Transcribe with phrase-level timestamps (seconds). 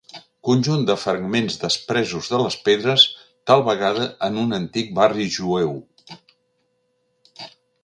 [0.47, 3.05] Conjunt de fragments despresos de les pedres,
[3.51, 5.79] tal vegada en un antic barri jueu.